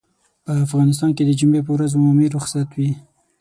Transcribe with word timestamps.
په 0.45 0.51
افغانستان 0.65 1.09
کې 1.15 1.23
د 1.25 1.31
جمعې 1.39 1.61
پر 1.65 1.71
ورځ 1.73 1.91
عمومي 1.97 2.27
رخصت 2.35 2.69
وي. 2.77 2.89